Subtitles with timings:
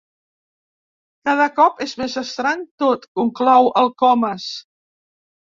[1.29, 4.51] Cada cop és més estrany tot —conclou el Comas—.